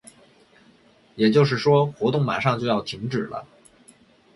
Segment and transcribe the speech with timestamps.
[1.13, 3.45] 也就是说，活动马上就要停止了。